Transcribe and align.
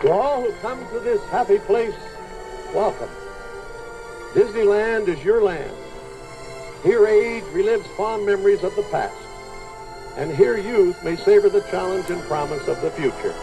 To 0.00 0.10
all 0.10 0.42
who 0.42 0.52
come 0.62 0.78
to 0.92 1.00
this 1.00 1.22
happy 1.24 1.58
place, 1.58 1.94
welcome. 2.74 3.10
Disneyland 4.32 5.08
is 5.08 5.22
your 5.22 5.42
land. 5.42 5.76
Here 6.82 7.06
age 7.06 7.44
relives 7.52 7.86
fond 7.98 8.24
memories 8.24 8.64
of 8.64 8.74
the 8.76 8.82
past. 8.84 9.14
And 10.16 10.34
here 10.34 10.56
youth 10.56 11.04
may 11.04 11.16
savor 11.16 11.50
the 11.50 11.60
challenge 11.70 12.08
and 12.08 12.22
promise 12.22 12.66
of 12.66 12.80
the 12.80 12.90
future. 12.92 13.34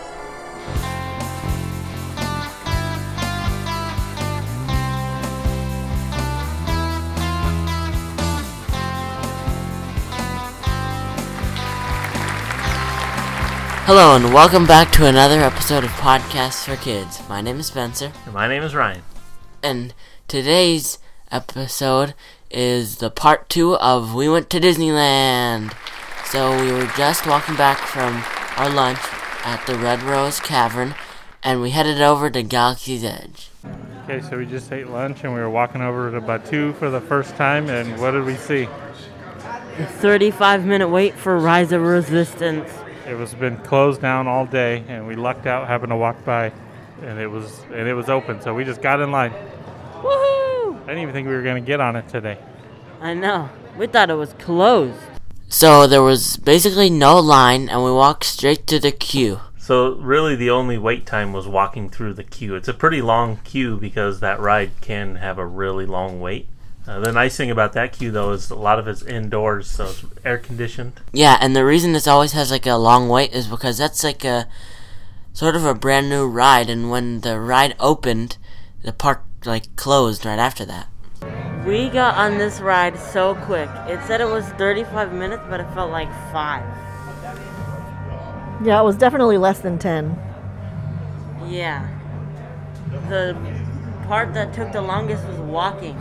Hello 13.88 14.16
and 14.16 14.34
welcome 14.34 14.66
back 14.68 14.92
to 14.92 15.06
another 15.06 15.40
episode 15.40 15.84
of 15.84 15.90
Podcasts 15.92 16.66
for 16.66 16.76
Kids. 16.76 17.22
My 17.30 17.40
name 17.42 17.60
is 17.60 17.68
Spencer, 17.68 18.12
And 18.26 18.34
my 18.34 18.48
name 18.48 18.62
is 18.64 18.76
Ryan. 18.76 19.02
and 19.64 19.94
today's 20.28 21.00
episode 21.32 22.14
is 22.52 22.98
the 22.98 23.10
part 23.10 23.50
two 23.50 23.76
of 23.78 24.14
We 24.14 24.28
Went 24.30 24.50
to 24.52 24.60
Disneyland. 24.60 25.74
So 26.26 26.52
we 26.62 26.72
were 26.72 26.92
just 26.98 27.26
walking 27.26 27.56
back 27.56 27.78
from 27.80 28.24
our 28.58 28.70
lunch 28.70 29.00
at 29.46 29.66
the 29.66 29.76
Red 29.76 30.04
Rose 30.04 30.40
Taverne, 30.42 30.94
and 31.42 31.62
we 31.62 31.70
headed 31.72 32.02
over 32.02 32.30
to 32.30 32.44
Galaxy's 32.44 33.04
Edge. 33.06 33.50
Okay, 34.04 34.22
so 34.22 34.38
we 34.38 34.46
just 34.46 34.72
ate 34.72 34.88
lunch 34.88 35.24
and 35.24 35.34
we 35.34 35.40
were 35.40 35.50
walking 35.50 35.82
over 35.82 36.12
to 36.12 36.22
Batuu 36.22 36.76
for 36.76 36.90
the 36.90 37.02
first 37.02 37.36
time. 37.36 37.70
And 37.70 38.00
what 38.00 38.12
did 38.12 38.26
we 38.26 38.36
see? 38.36 38.68
The 39.78 39.86
35 39.86 40.66
minute 40.66 40.90
wait 40.90 41.14
for 41.14 41.38
Rise 41.38 41.72
of 41.72 41.82
Resistance. 41.82 42.70
It 43.08 43.16
was 43.16 43.34
been 43.34 43.58
closed 43.60 44.02
down 44.02 44.28
all 44.28 44.46
day, 44.46 44.84
and 44.90 45.08
we 45.08 45.16
lucked 45.16 45.46
out 45.46 45.68
having 45.68 45.90
to 45.90 45.96
walk 45.96 46.26
by, 46.26 46.52
and 47.02 47.18
it 47.18 47.28
was 47.28 47.62
and 47.74 47.88
it 47.88 47.94
was 47.94 48.10
open. 48.10 48.42
So 48.42 48.54
we 48.54 48.66
just 48.66 48.82
got 48.82 49.00
in 49.00 49.12
line. 49.12 49.32
Woohoo! 50.02 50.76
I 50.84 50.88
didn't 50.88 51.04
even 51.04 51.14
think 51.14 51.28
we 51.28 51.34
were 51.34 51.42
going 51.42 51.64
to 51.64 51.66
get 51.66 51.80
on 51.80 51.96
it 51.96 52.10
today. 52.10 52.38
I 53.00 53.14
know. 53.14 53.50
We 53.78 53.88
thought 53.88 54.10
it 54.10 54.16
was 54.16 54.34
closed. 54.34 55.00
So 55.48 55.88
there 55.88 56.04
was 56.04 56.36
basically 56.36 56.90
no 56.90 57.18
line, 57.20 57.70
and 57.70 57.82
we 57.82 57.92
walked 57.92 58.26
straight 58.26 58.68
to 58.68 58.80
the 58.80 58.92
queue. 58.92 59.40
So 59.58 59.94
really, 59.96 60.36
the 60.36 60.50
only 60.50 60.78
wait 60.78 61.06
time 61.06 61.32
was 61.32 61.48
walking 61.48 61.90
through 61.90 62.16
the 62.16 62.24
queue. 62.24 62.56
It's 62.56 62.68
a 62.68 62.74
pretty 62.74 63.02
long 63.02 63.38
queue 63.46 63.78
because 63.78 64.20
that 64.20 64.42
ride 64.42 64.72
can 64.82 65.16
have 65.16 65.38
a 65.38 65.46
really 65.46 65.86
long 65.86 66.20
wait. 66.20 66.48
Uh, 66.88 67.00
the 67.02 67.12
nice 67.12 67.36
thing 67.36 67.52
about 67.52 67.74
that 67.74 67.92
queue, 67.92 68.12
though, 68.12 68.32
is 68.32 68.50
a 68.50 68.56
lot 68.56 68.80
of 68.80 68.88
it's 68.88 69.02
indoors, 69.02 69.70
so 69.70 69.88
it's 69.88 70.06
air 70.24 70.38
conditioned. 70.38 70.94
Yeah, 71.12 71.38
and 71.42 71.54
the 71.54 71.66
reason 71.66 71.92
this 71.92 72.08
always 72.08 72.32
has 72.32 72.50
like 72.50 72.66
a 72.66 72.76
long 72.76 73.10
wait 73.10 73.34
is 73.34 73.48
because 73.48 73.78
that's 73.78 74.06
like 74.06 74.24
a 74.24 74.48
sort 75.34 75.58
of 75.58 75.66
a 75.66 75.74
brand 75.74 76.10
new 76.10 76.26
ride, 76.26 76.70
and 76.70 76.90
when 76.90 77.22
the 77.22 77.40
ride 77.40 77.76
opened, 77.78 78.38
the 78.84 78.94
park 78.94 79.24
like 79.44 79.76
closed 79.76 80.26
right 80.26 80.40
after 80.40 80.64
that. 80.64 80.88
We 81.66 81.90
got 81.90 82.16
on 82.16 82.38
this 82.38 82.62
ride 82.62 82.98
so 82.98 83.36
quick. 83.36 83.70
It 83.88 84.00
said 84.08 84.22
it 84.22 84.30
was 84.30 84.46
35 84.52 85.12
minutes, 85.12 85.44
but 85.50 85.60
it 85.60 85.68
felt 85.74 85.92
like 85.92 86.10
five. 86.32 86.64
Yeah, 88.64 88.80
it 88.80 88.86
was 88.86 88.96
definitely 88.96 89.38
less 89.38 89.60
than 89.60 89.78
10. 89.78 90.18
Yeah. 91.48 91.86
The 93.10 93.36
part 94.08 94.34
that 94.34 94.54
took 94.54 94.72
the 94.72 94.82
longest 94.82 95.28
was 95.28 95.38
walking. 95.40 95.98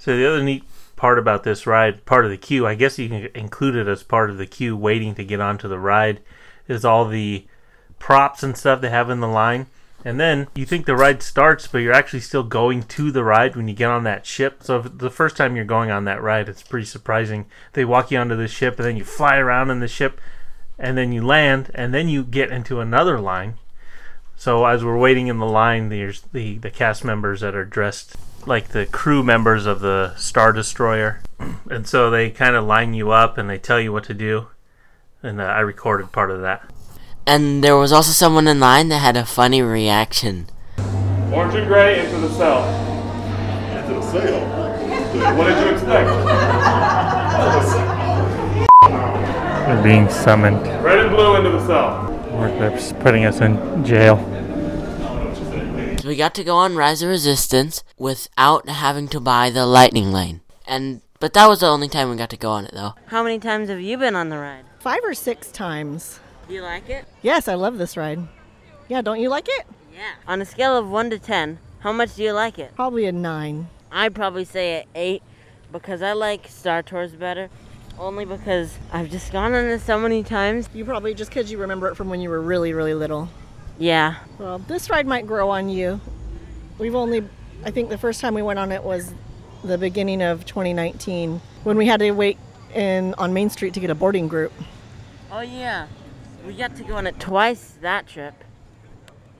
So 0.00 0.16
the 0.16 0.26
other 0.26 0.42
neat 0.42 0.64
part 0.96 1.18
about 1.18 1.44
this 1.44 1.66
ride, 1.66 2.06
part 2.06 2.24
of 2.24 2.30
the 2.30 2.38
queue, 2.38 2.66
I 2.66 2.74
guess 2.74 2.98
you 2.98 3.10
can 3.10 3.28
include 3.34 3.76
it 3.76 3.86
as 3.86 4.02
part 4.02 4.30
of 4.30 4.38
the 4.38 4.46
queue 4.46 4.74
waiting 4.74 5.14
to 5.16 5.24
get 5.24 5.42
onto 5.42 5.68
the 5.68 5.78
ride, 5.78 6.20
is 6.66 6.86
all 6.86 7.06
the 7.06 7.44
props 7.98 8.42
and 8.42 8.56
stuff 8.56 8.80
they 8.80 8.88
have 8.88 9.10
in 9.10 9.20
the 9.20 9.28
line. 9.28 9.66
And 10.02 10.18
then 10.18 10.48
you 10.54 10.64
think 10.64 10.86
the 10.86 10.96
ride 10.96 11.22
starts, 11.22 11.66
but 11.66 11.78
you're 11.78 11.92
actually 11.92 12.20
still 12.20 12.42
going 12.42 12.84
to 12.84 13.10
the 13.10 13.22
ride 13.22 13.54
when 13.54 13.68
you 13.68 13.74
get 13.74 13.90
on 13.90 14.04
that 14.04 14.24
ship. 14.24 14.62
So 14.62 14.80
the 14.80 15.10
first 15.10 15.36
time 15.36 15.54
you're 15.54 15.66
going 15.66 15.90
on 15.90 16.06
that 16.06 16.22
ride, 16.22 16.48
it's 16.48 16.62
pretty 16.62 16.86
surprising. 16.86 17.44
They 17.74 17.84
walk 17.84 18.10
you 18.10 18.16
onto 18.16 18.36
the 18.36 18.48
ship, 18.48 18.78
and 18.78 18.88
then 18.88 18.96
you 18.96 19.04
fly 19.04 19.36
around 19.36 19.68
in 19.68 19.80
the 19.80 19.88
ship, 19.88 20.18
and 20.78 20.96
then 20.96 21.12
you 21.12 21.22
land, 21.22 21.70
and 21.74 21.92
then 21.92 22.08
you 22.08 22.24
get 22.24 22.50
into 22.50 22.80
another 22.80 23.20
line. 23.20 23.58
So 24.34 24.64
as 24.64 24.82
we're 24.82 24.96
waiting 24.96 25.26
in 25.26 25.36
the 25.36 25.44
line, 25.44 25.90
there's 25.90 26.22
the, 26.32 26.56
the 26.56 26.70
cast 26.70 27.04
members 27.04 27.42
that 27.42 27.54
are 27.54 27.66
dressed 27.66 28.16
like 28.46 28.68
the 28.68 28.86
crew 28.86 29.22
members 29.22 29.66
of 29.66 29.80
the 29.80 30.14
Star 30.16 30.52
Destroyer. 30.52 31.20
And 31.70 31.86
so 31.86 32.10
they 32.10 32.30
kind 32.30 32.56
of 32.56 32.64
line 32.64 32.94
you 32.94 33.12
up 33.12 33.38
and 33.38 33.48
they 33.48 33.56
tell 33.56 33.80
you 33.80 33.92
what 33.92 34.04
to 34.04 34.14
do. 34.14 34.48
And 35.22 35.40
uh, 35.40 35.44
I 35.44 35.60
recorded 35.60 36.10
part 36.12 36.30
of 36.30 36.40
that. 36.42 36.68
And 37.26 37.62
there 37.62 37.76
was 37.76 37.92
also 37.92 38.10
someone 38.10 38.48
in 38.48 38.58
line 38.58 38.88
that 38.88 38.98
had 38.98 39.16
a 39.16 39.24
funny 39.24 39.62
reaction. 39.62 40.48
Orange 41.32 41.54
and 41.54 41.66
gray 41.68 42.04
into 42.04 42.18
the 42.18 42.30
cell. 42.30 42.64
Into 43.78 43.94
the 43.94 44.02
cell. 44.02 45.36
What 45.36 45.44
did 45.44 45.64
you 45.64 45.72
expect? 45.72 46.08
They're 49.66 49.82
being 49.82 50.08
summoned. 50.08 50.66
Red 50.82 50.98
and 50.98 51.10
blue 51.10 51.36
into 51.36 51.50
the 51.50 51.66
cell. 51.66 52.10
Or 52.32 52.48
They're 52.48 52.70
just 52.70 52.98
putting 52.98 53.24
us 53.24 53.40
in 53.40 53.84
jail. 53.84 54.16
So 56.10 56.12
we 56.12 56.18
got 56.18 56.34
to 56.34 56.42
go 56.42 56.56
on 56.56 56.74
Rise 56.74 57.02
of 57.02 57.08
Resistance 57.08 57.84
without 57.96 58.68
having 58.68 59.06
to 59.10 59.20
buy 59.20 59.48
the 59.48 59.64
lightning 59.64 60.10
lane. 60.10 60.40
And 60.66 61.02
but 61.20 61.34
that 61.34 61.46
was 61.46 61.60
the 61.60 61.68
only 61.68 61.88
time 61.88 62.10
we 62.10 62.16
got 62.16 62.30
to 62.30 62.36
go 62.36 62.50
on 62.50 62.64
it 62.64 62.72
though. 62.74 62.94
How 63.06 63.22
many 63.22 63.38
times 63.38 63.68
have 63.68 63.80
you 63.80 63.96
been 63.96 64.16
on 64.16 64.28
the 64.28 64.36
ride? 64.36 64.64
Five 64.80 65.04
or 65.04 65.14
six 65.14 65.52
times. 65.52 66.18
Do 66.48 66.54
you 66.54 66.62
like 66.62 66.90
it? 66.90 67.04
Yes, 67.22 67.46
I 67.46 67.54
love 67.54 67.78
this 67.78 67.96
ride. 67.96 68.26
Yeah, 68.88 69.02
don't 69.02 69.20
you 69.20 69.28
like 69.28 69.46
it? 69.48 69.66
Yeah. 69.94 70.14
On 70.26 70.42
a 70.42 70.44
scale 70.44 70.76
of 70.76 70.90
1 70.90 71.10
to 71.10 71.18
10, 71.20 71.60
how 71.78 71.92
much 71.92 72.16
do 72.16 72.24
you 72.24 72.32
like 72.32 72.58
it? 72.58 72.74
Probably 72.74 73.06
a 73.06 73.12
nine. 73.12 73.68
I'd 73.92 74.12
probably 74.12 74.44
say 74.44 74.80
an 74.80 74.88
8 74.96 75.22
because 75.70 76.02
I 76.02 76.14
like 76.14 76.48
Star 76.48 76.82
Tours 76.82 77.12
better. 77.12 77.50
Only 78.00 78.24
because 78.24 78.76
I've 78.92 79.12
just 79.12 79.30
gone 79.30 79.54
on 79.54 79.66
it 79.66 79.80
so 79.82 79.96
many 79.96 80.24
times. 80.24 80.68
You 80.74 80.84
probably 80.84 81.14
just 81.14 81.30
because 81.30 81.52
you 81.52 81.58
remember 81.58 81.86
it 81.86 81.94
from 81.94 82.08
when 82.08 82.20
you 82.20 82.30
were 82.30 82.40
really, 82.40 82.72
really 82.72 82.94
little. 82.94 83.28
Yeah. 83.80 84.16
Well, 84.38 84.58
this 84.58 84.90
ride 84.90 85.06
might 85.06 85.26
grow 85.26 85.48
on 85.48 85.70
you. 85.70 86.00
We've 86.78 86.94
only, 86.94 87.26
I 87.64 87.70
think 87.70 87.88
the 87.88 87.96
first 87.96 88.20
time 88.20 88.34
we 88.34 88.42
went 88.42 88.58
on 88.58 88.70
it 88.72 88.84
was 88.84 89.14
the 89.64 89.78
beginning 89.78 90.22
of 90.22 90.44
2019 90.44 91.40
when 91.64 91.78
we 91.78 91.86
had 91.86 92.00
to 92.00 92.10
wait 92.10 92.38
in 92.74 93.14
on 93.14 93.32
Main 93.32 93.48
Street 93.48 93.72
to 93.74 93.80
get 93.80 93.88
a 93.88 93.94
boarding 93.94 94.28
group. 94.28 94.52
Oh, 95.32 95.40
yeah. 95.40 95.86
We 96.46 96.52
got 96.52 96.76
to 96.76 96.84
go 96.84 96.94
on 96.96 97.06
it 97.06 97.18
twice 97.18 97.78
that 97.80 98.06
trip. 98.06 98.34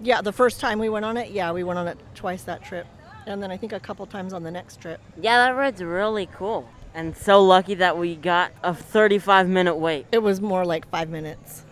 Yeah, 0.00 0.22
the 0.22 0.32
first 0.32 0.58
time 0.58 0.78
we 0.78 0.88
went 0.88 1.04
on 1.04 1.18
it, 1.18 1.30
yeah, 1.30 1.52
we 1.52 1.62
went 1.62 1.78
on 1.78 1.86
it 1.86 1.98
twice 2.14 2.42
that 2.44 2.64
trip. 2.64 2.86
And 3.26 3.42
then 3.42 3.50
I 3.50 3.58
think 3.58 3.74
a 3.74 3.80
couple 3.80 4.06
times 4.06 4.32
on 4.32 4.42
the 4.42 4.50
next 4.50 4.80
trip. 4.80 5.00
Yeah, 5.20 5.36
that 5.36 5.50
ride's 5.50 5.82
really 5.82 6.26
cool. 6.34 6.66
And 6.94 7.14
so 7.14 7.44
lucky 7.44 7.74
that 7.74 7.98
we 7.98 8.16
got 8.16 8.52
a 8.62 8.74
35 8.74 9.48
minute 9.50 9.76
wait. 9.76 10.06
It 10.10 10.22
was 10.22 10.40
more 10.40 10.64
like 10.64 10.88
five 10.88 11.10
minutes. 11.10 11.64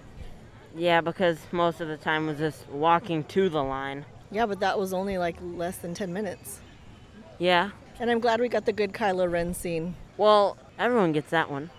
Yeah, 0.78 1.00
because 1.00 1.38
most 1.50 1.80
of 1.80 1.88
the 1.88 1.96
time 1.96 2.26
was 2.26 2.38
just 2.38 2.68
walking 2.68 3.24
to 3.24 3.48
the 3.48 3.62
line. 3.62 4.04
Yeah, 4.30 4.46
but 4.46 4.60
that 4.60 4.78
was 4.78 4.92
only 4.92 5.18
like 5.18 5.36
less 5.42 5.78
than 5.78 5.92
10 5.92 6.12
minutes. 6.12 6.60
Yeah. 7.38 7.70
And 7.98 8.10
I'm 8.10 8.20
glad 8.20 8.40
we 8.40 8.48
got 8.48 8.64
the 8.64 8.72
good 8.72 8.92
Kylo 8.92 9.30
Ren 9.30 9.54
scene. 9.54 9.96
Well, 10.16 10.56
everyone 10.78 11.12
gets 11.12 11.30
that 11.30 11.50
one. 11.50 11.70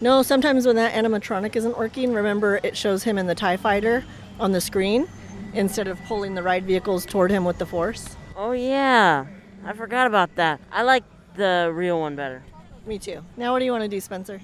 No, 0.00 0.22
sometimes 0.22 0.66
when 0.66 0.76
that 0.76 0.94
animatronic 0.94 1.54
isn't 1.54 1.78
working, 1.78 2.12
remember 2.12 2.58
it 2.64 2.76
shows 2.76 3.04
him 3.04 3.18
in 3.18 3.26
the 3.26 3.34
TIE 3.36 3.56
fighter 3.56 4.02
on 4.40 4.50
the 4.50 4.60
screen 4.60 5.06
instead 5.52 5.86
of 5.86 6.02
pulling 6.04 6.34
the 6.34 6.42
ride 6.42 6.64
vehicles 6.64 7.06
toward 7.06 7.30
him 7.30 7.44
with 7.44 7.58
the 7.58 7.66
force. 7.66 8.16
Oh, 8.34 8.52
yeah. 8.52 9.26
I 9.64 9.74
forgot 9.74 10.08
about 10.08 10.34
that. 10.36 10.60
I 10.72 10.82
like 10.82 11.04
the 11.36 11.70
real 11.72 12.00
one 12.00 12.16
better. 12.16 12.42
Me 12.84 12.98
too. 12.98 13.22
Now, 13.36 13.52
what 13.52 13.60
do 13.60 13.64
you 13.64 13.72
want 13.72 13.84
to 13.84 13.88
do, 13.88 14.00
Spencer? 14.00 14.40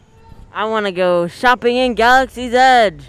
I 0.53 0.67
want 0.67 0.87
to 0.87 0.93
go 0.93 1.27
shopping 1.27 1.77
in 1.77 1.95
Galaxy's 1.95 2.55
Edge. 2.55 3.03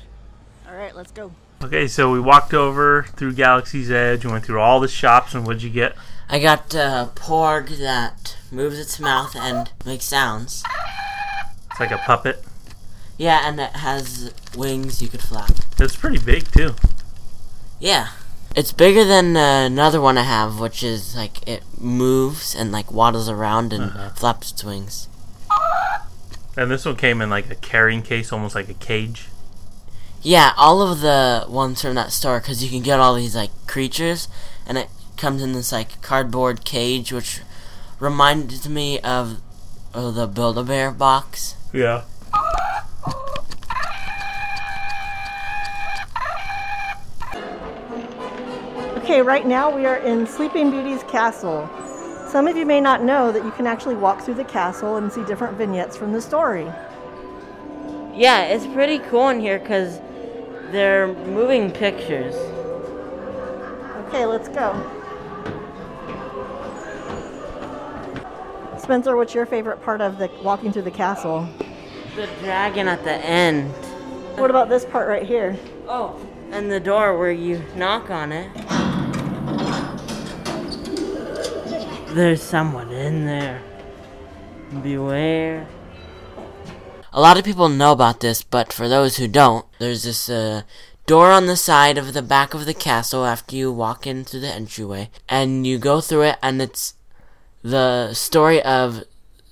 All 0.67 0.75
right, 0.75 0.95
let's 0.95 1.11
go. 1.11 1.31
Okay, 1.63 1.87
so 1.87 2.11
we 2.11 2.19
walked 2.19 2.53
over 2.53 3.03
through 3.15 3.33
Galaxy's 3.33 3.89
Edge. 3.89 4.25
We 4.25 4.31
went 4.31 4.45
through 4.45 4.59
all 4.59 4.79
the 4.79 4.87
shops, 4.87 5.33
and 5.33 5.45
what'd 5.45 5.63
you 5.63 5.69
get? 5.69 5.95
I 6.29 6.39
got 6.39 6.73
a 6.75 7.09
porg 7.15 7.77
that 7.79 8.37
moves 8.51 8.77
its 8.77 8.99
mouth 8.99 9.35
and 9.35 9.71
makes 9.85 10.05
sounds. 10.05 10.63
It's 11.71 11.79
like 11.79 11.91
a 11.91 11.97
puppet. 11.97 12.43
Yeah, 13.17 13.47
and 13.47 13.59
it 13.59 13.71
has 13.77 14.33
wings 14.55 15.01
you 15.01 15.07
could 15.07 15.21
flap. 15.21 15.51
It's 15.79 15.95
pretty 15.95 16.19
big, 16.19 16.51
too. 16.51 16.75
Yeah. 17.79 18.09
It's 18.55 18.71
bigger 18.73 19.03
than 19.05 19.37
uh, 19.37 19.65
another 19.67 20.01
one 20.01 20.17
I 20.17 20.23
have, 20.23 20.59
which 20.59 20.83
is 20.83 21.15
like 21.15 21.47
it 21.47 21.63
moves 21.79 22.55
and 22.55 22.71
like 22.71 22.91
waddles 22.91 23.29
around 23.29 23.71
and 23.71 23.83
Uh-huh. 23.91 24.09
flaps 24.09 24.51
its 24.51 24.63
wings. 24.63 25.07
And 26.55 26.71
this 26.71 26.85
one 26.85 26.95
came 26.95 27.21
in 27.21 27.29
like 27.29 27.49
a 27.51 27.55
carrying 27.55 28.01
case, 28.01 28.31
almost 28.33 28.55
like 28.55 28.67
a 28.69 28.73
cage. 28.73 29.27
Yeah, 30.23 30.53
all 30.57 30.81
of 30.81 31.01
the 31.01 31.45
ones 31.47 31.81
from 31.81 31.95
that 31.95 32.11
store, 32.11 32.39
because 32.39 32.63
you 32.63 32.69
can 32.69 32.81
get 32.81 32.99
all 32.99 33.15
these 33.15 33.35
like 33.35 33.51
creatures, 33.67 34.27
and 34.65 34.77
it 34.77 34.89
comes 35.15 35.41
in 35.41 35.53
this 35.53 35.71
like 35.71 36.01
cardboard 36.01 36.65
cage, 36.65 37.13
which 37.13 37.41
reminded 37.99 38.69
me 38.69 38.99
of 38.99 39.39
oh, 39.93 40.11
the 40.11 40.27
Build 40.27 40.57
a 40.57 40.63
Bear 40.63 40.91
box. 40.91 41.55
Yeah. 41.71 42.03
Okay, 48.97 49.21
right 49.21 49.47
now 49.47 49.73
we 49.73 49.85
are 49.85 49.97
in 49.97 50.27
Sleeping 50.27 50.69
Beauty's 50.69 51.03
castle. 51.03 51.69
Some 52.27 52.45
of 52.47 52.57
you 52.57 52.65
may 52.65 52.81
not 52.81 53.01
know 53.01 53.31
that 53.31 53.45
you 53.45 53.51
can 53.51 53.65
actually 53.65 53.95
walk 53.95 54.21
through 54.21 54.33
the 54.33 54.43
castle 54.43 54.97
and 54.97 55.09
see 55.09 55.23
different 55.23 55.57
vignettes 55.57 55.95
from 55.95 56.11
the 56.11 56.21
story. 56.21 56.65
Yeah, 58.13 58.43
it's 58.43 58.67
pretty 58.67 58.99
cool 58.99 59.29
in 59.29 59.39
here 59.39 59.59
because 59.59 60.01
they're 60.71 61.07
moving 61.07 61.71
pictures. 61.71 62.35
Okay, 64.07 64.25
let's 64.25 64.47
go. 64.49 64.73
Spencer, 68.77 69.17
what's 69.17 69.33
your 69.33 69.45
favorite 69.45 69.81
part 69.81 69.99
of 70.01 70.17
the 70.17 70.29
walking 70.41 70.71
through 70.71 70.83
the 70.83 70.91
castle? 70.91 71.47
The 72.15 72.27
dragon 72.41 72.87
at 72.87 73.03
the 73.03 73.13
end. 73.13 73.71
What 74.37 74.49
about 74.49 74.69
this 74.69 74.85
part 74.85 75.07
right 75.07 75.25
here? 75.25 75.57
Oh, 75.87 76.19
and 76.51 76.71
the 76.71 76.79
door 76.79 77.17
where 77.17 77.31
you 77.31 77.61
knock 77.75 78.09
on 78.09 78.31
it. 78.31 78.49
There's 82.13 82.41
someone 82.41 82.91
in 82.91 83.25
there. 83.25 83.61
Beware. 84.81 85.67
A 87.17 87.25
lot 87.27 87.35
of 87.35 87.43
people 87.43 87.67
know 87.67 87.93
about 87.93 88.19
this, 88.19 88.43
but 88.43 88.71
for 88.71 88.87
those 88.87 89.17
who 89.17 89.27
don't, 89.27 89.65
there's 89.79 90.03
this 90.03 90.29
uh, 90.29 90.61
door 91.07 91.31
on 91.31 91.47
the 91.47 91.57
side 91.57 91.97
of 91.97 92.13
the 92.13 92.21
back 92.21 92.53
of 92.53 92.67
the 92.67 92.75
castle 92.75 93.25
after 93.25 93.55
you 93.55 93.71
walk 93.71 94.05
in 94.05 94.23
through 94.23 94.41
the 94.41 94.53
entryway, 94.53 95.09
and 95.27 95.65
you 95.65 95.79
go 95.79 95.99
through 95.99 96.21
it, 96.21 96.37
and 96.43 96.61
it's 96.61 96.93
the 97.63 98.13
story 98.13 98.61
of 98.61 99.03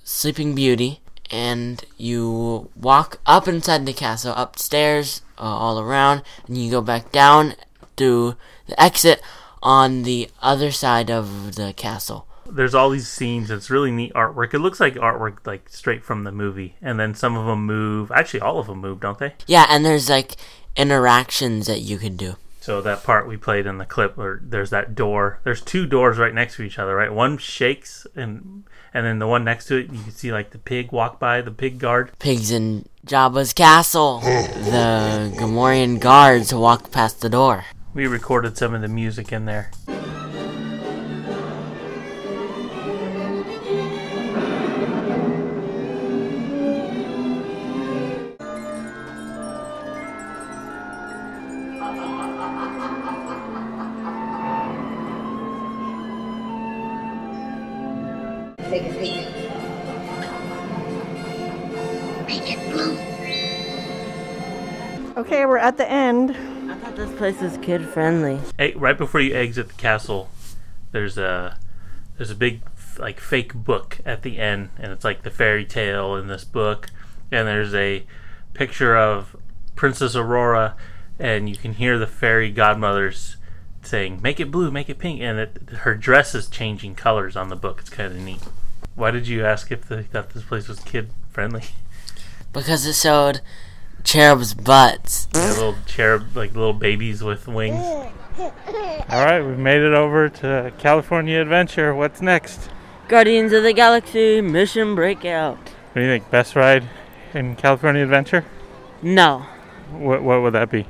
Sleeping 0.04 0.54
Beauty, 0.54 1.00
and 1.28 1.84
you 1.96 2.70
walk 2.76 3.18
up 3.26 3.48
inside 3.48 3.84
the 3.84 3.92
castle, 3.92 4.32
upstairs, 4.36 5.22
uh, 5.36 5.42
all 5.42 5.80
around, 5.80 6.22
and 6.46 6.56
you 6.56 6.70
go 6.70 6.80
back 6.80 7.10
down 7.10 7.56
through 7.96 8.36
the 8.68 8.80
exit 8.80 9.20
on 9.60 10.04
the 10.04 10.30
other 10.40 10.70
side 10.70 11.10
of 11.10 11.56
the 11.56 11.72
castle. 11.72 12.28
There's 12.50 12.74
all 12.74 12.90
these 12.90 13.08
scenes. 13.08 13.50
It's 13.50 13.70
really 13.70 13.90
neat 13.90 14.12
artwork. 14.14 14.54
It 14.54 14.60
looks 14.60 14.80
like 14.80 14.94
artwork 14.94 15.46
like 15.46 15.68
straight 15.68 16.04
from 16.04 16.24
the 16.24 16.32
movie, 16.32 16.76
and 16.80 16.98
then 16.98 17.14
some 17.14 17.36
of 17.36 17.46
them 17.46 17.66
move. 17.66 18.10
Actually, 18.10 18.40
all 18.40 18.58
of 18.58 18.66
them 18.66 18.78
move, 18.78 19.00
don't 19.00 19.18
they? 19.18 19.34
Yeah, 19.46 19.66
and 19.68 19.84
there's 19.84 20.08
like 20.08 20.36
interactions 20.76 21.66
that 21.66 21.80
you 21.80 21.98
can 21.98 22.16
do. 22.16 22.36
So 22.60 22.80
that 22.80 23.04
part 23.04 23.28
we 23.28 23.36
played 23.36 23.64
in 23.66 23.78
the 23.78 23.84
clip, 23.84 24.16
where 24.16 24.40
there's 24.42 24.70
that 24.70 24.94
door. 24.94 25.38
There's 25.44 25.62
two 25.62 25.86
doors 25.86 26.18
right 26.18 26.34
next 26.34 26.56
to 26.56 26.62
each 26.62 26.78
other, 26.80 26.96
right? 26.96 27.12
One 27.12 27.38
shakes, 27.38 28.06
and 28.16 28.64
and 28.92 29.06
then 29.06 29.18
the 29.18 29.26
one 29.26 29.44
next 29.44 29.66
to 29.66 29.76
it, 29.76 29.92
you 29.92 30.02
can 30.02 30.10
see 30.10 30.32
like 30.32 30.50
the 30.50 30.58
pig 30.58 30.90
walk 30.90 31.20
by, 31.20 31.42
the 31.42 31.50
pig 31.50 31.78
guard. 31.78 32.10
Pigs 32.18 32.50
in 32.50 32.88
Jabba's 33.06 33.52
castle. 33.52 34.20
the 34.20 35.32
Gamorrean 35.36 36.00
guards 36.00 36.52
walk 36.52 36.90
past 36.90 37.20
the 37.20 37.28
door. 37.28 37.66
We 37.94 38.06
recorded 38.06 38.58
some 38.58 38.74
of 38.74 38.82
the 38.82 38.88
music 38.88 39.32
in 39.32 39.44
there. 39.44 39.70
Okay, 65.16 65.46
we're 65.46 65.56
at 65.56 65.78
the 65.78 65.90
end. 65.90 66.32
I 66.70 66.74
thought 66.74 66.94
this 66.94 67.16
place 67.16 67.40
was 67.40 67.56
kid 67.62 67.88
friendly. 67.88 68.38
Hey, 68.58 68.74
right 68.74 68.98
before 68.98 69.22
you 69.22 69.34
exit 69.34 69.68
the 69.68 69.74
castle, 69.74 70.28
there's 70.92 71.16
a 71.16 71.58
there's 72.18 72.30
a 72.30 72.34
big 72.34 72.60
like 72.98 73.18
fake 73.18 73.54
book 73.54 73.98
at 74.04 74.22
the 74.22 74.36
end, 74.36 74.68
and 74.78 74.92
it's 74.92 75.04
like 75.04 75.22
the 75.22 75.30
fairy 75.30 75.64
tale 75.64 76.16
in 76.16 76.26
this 76.26 76.44
book, 76.44 76.90
and 77.32 77.48
there's 77.48 77.74
a 77.74 78.04
picture 78.52 78.94
of 78.94 79.34
Princess 79.74 80.14
Aurora, 80.14 80.76
and 81.18 81.48
you 81.48 81.56
can 81.56 81.72
hear 81.72 81.98
the 81.98 82.06
fairy 82.06 82.50
godmothers 82.50 83.38
saying 83.82 84.20
"Make 84.20 84.38
it 84.38 84.50
blue, 84.50 84.70
make 84.70 84.90
it 84.90 84.98
pink," 84.98 85.22
and 85.22 85.38
it, 85.38 85.70
her 85.78 85.94
dress 85.94 86.34
is 86.34 86.46
changing 86.46 86.94
colors 86.94 87.36
on 87.36 87.48
the 87.48 87.56
book. 87.56 87.80
It's 87.80 87.88
kind 87.88 88.12
of 88.12 88.20
neat. 88.20 88.42
Why 88.94 89.12
did 89.12 89.28
you 89.28 89.46
ask 89.46 89.72
if 89.72 89.88
they 89.88 90.02
thought 90.02 90.30
this 90.34 90.42
place 90.42 90.68
was 90.68 90.80
kid 90.80 91.08
friendly? 91.30 91.64
Because 92.52 92.84
it 92.84 92.94
showed 92.94 93.40
cherubs' 94.06 94.54
butts. 94.54 95.28
Yeah, 95.34 95.48
little 95.50 95.74
cherub, 95.84 96.34
like 96.34 96.54
little 96.54 96.72
babies 96.72 97.22
with 97.22 97.46
wings. 97.46 97.84
All 98.38 99.24
right, 99.24 99.40
we've 99.42 99.58
made 99.58 99.82
it 99.82 99.92
over 99.92 100.28
to 100.28 100.72
California 100.78 101.40
Adventure. 101.40 101.94
What's 101.94 102.22
next? 102.22 102.70
Guardians 103.08 103.52
of 103.52 103.62
the 103.62 103.72
Galaxy 103.72 104.40
Mission 104.40 104.94
Breakout. 104.94 105.58
What 105.58 105.94
do 105.94 106.00
you 106.02 106.08
think? 106.08 106.30
Best 106.30 106.56
ride 106.56 106.88
in 107.34 107.56
California 107.56 108.02
Adventure? 108.02 108.44
No. 109.02 109.44
What 109.90 110.22
what 110.22 110.42
would 110.42 110.54
that 110.54 110.70
be? 110.70 110.86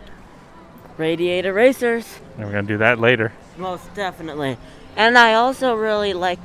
Radiator 0.96 1.52
Racers. 1.52 2.20
And 2.36 2.46
we're 2.46 2.52
gonna 2.52 2.66
do 2.66 2.78
that 2.78 2.98
later. 2.98 3.32
Most 3.56 3.92
definitely. 3.94 4.56
And 4.96 5.18
I 5.18 5.34
also 5.34 5.74
really 5.74 6.14
like 6.14 6.40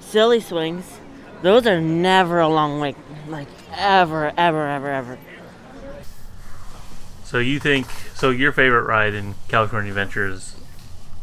Silly 0.00 0.40
Swings. 0.40 0.98
Those 1.42 1.66
are 1.66 1.80
never 1.80 2.40
a 2.40 2.48
long 2.48 2.80
wait. 2.80 2.96
Like, 3.28 3.48
ever, 3.76 4.32
ever, 4.36 4.68
ever, 4.68 4.90
ever. 4.90 5.18
So 7.34 7.40
you 7.40 7.58
think? 7.58 7.88
So 8.14 8.30
your 8.30 8.52
favorite 8.52 8.84
ride 8.84 9.12
in 9.12 9.34
California 9.48 9.90
Adventures 9.90 10.54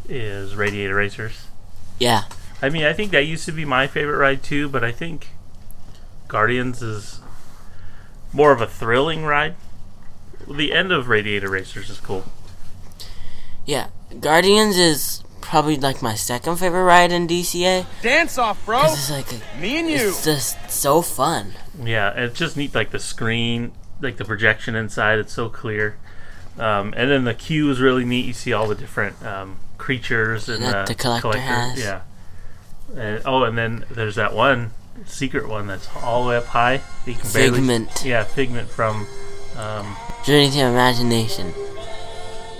is, 0.10 0.50
is 0.50 0.56
Radiator 0.58 0.96
Racers? 0.96 1.48
Yeah. 2.00 2.24
I 2.62 2.68
mean, 2.68 2.84
I 2.84 2.92
think 2.92 3.12
that 3.12 3.24
used 3.24 3.46
to 3.46 3.54
be 3.54 3.63
my 3.63 3.88
favorite 3.88 4.18
ride 4.18 4.44
too, 4.44 4.68
but 4.68 4.84
I 4.84 4.92
think 4.92 5.30
Guardians 6.28 6.81
is 6.81 7.22
more 8.34 8.52
of 8.52 8.60
a 8.60 8.68
thrilling 8.68 9.24
ride. 9.24 9.56
The 10.50 10.74
end 10.74 10.92
of 10.92 11.08
Radiator 11.08 11.50
Racers 11.50 11.90
is 11.90 12.02
cool. 12.02 12.25
Yeah. 13.66 13.88
Guardians 14.19 14.78
is 14.78 15.24
probably 15.40 15.78
like 15.78 16.02
my 16.02 16.16
second 16.16 16.58
favorite 16.58 16.84
ride 16.84 17.13
in 17.13 17.25
DCA. 17.25 17.86
Dance 18.02 18.38
off, 18.38 18.66
bro. 18.66 18.81
'cause 18.81 19.10
it's 19.10 19.31
like, 19.31 19.42
a, 19.42 19.62
Me 19.62 19.80
and 19.80 19.88
you. 19.90 20.10
it's 20.10 20.25
just 20.25 20.58
so 20.69 21.02
fun. 21.02 21.54
Yeah, 21.81 22.10
it's 22.12 22.38
just 22.38 22.58
neat, 22.58 22.75
like 22.75 22.92
the 22.92 23.00
screen, 23.00 23.72
like 24.01 24.18
the 24.18 24.25
projection 24.25 24.75
inside. 24.75 25.19
It's 25.19 25.33
so 25.33 25.50
clear. 25.50 25.98
Um, 26.59 26.94
and 26.98 27.09
then 27.09 27.24
the 27.24 27.33
queue 27.33 27.69
is 27.69 27.80
really 27.80 28.03
neat. 28.06 28.25
You 28.25 28.33
see 28.33 28.51
all 28.53 28.68
the 28.68 28.75
different 28.75 29.24
um, 29.25 29.57
creatures 29.77 30.50
and 30.50 30.63
That 30.63 30.75
uh, 30.75 30.86
the 30.86 30.95
collector 30.95 31.38
has. 31.39 31.79
Yeah. 31.79 32.01
And, 32.96 33.22
oh, 33.25 33.43
and 33.43 33.58
then 33.58 33.86
there's 33.89 34.15
that 34.15 34.34
one 34.34 34.72
secret 35.05 35.48
one 35.48 35.65
that's 35.67 35.88
all 36.03 36.24
the 36.24 36.29
way 36.31 36.38
up 36.38 36.46
high. 36.48 36.81
You 37.05 37.13
can 37.13 37.31
barely- 37.31 37.58
Figment. 37.60 38.03
yeah, 38.05 38.24
Figment 38.24 38.70
from. 38.70 39.08
Um, 39.58 39.96
Journey 40.25 40.50
to 40.51 40.60
Imagination. 40.60 41.53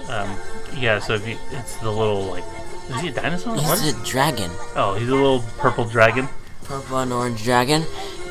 um, 0.10 0.38
yeah, 0.78 1.00
so 1.00 1.14
if 1.16 1.28
you, 1.28 1.38
it's 1.52 1.76
the 1.78 1.92
little 1.92 2.24
like. 2.26 2.44
Is 2.90 3.02
he 3.02 3.08
a 3.10 3.12
dinosaur? 3.14 3.56
He's 3.56 3.94
a 3.94 4.06
dragon. 4.06 4.50
oh, 4.76 4.96
he's 5.00 5.08
a 5.10 5.16
little 5.16 5.44
purple 5.58 5.86
dragon. 5.86 6.28
Purple 6.64 6.98
and 7.00 7.14
orange 7.14 7.44
dragon. 7.44 7.84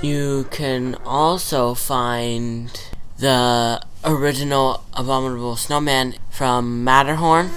You 0.02 0.46
can 0.50 0.96
also 1.04 1.74
find 1.74 2.70
the 3.20 3.80
original 4.04 4.82
Abominable 4.94 5.56
Snowman 5.56 6.14
from 6.30 6.84
Matterhorn. 6.84 7.50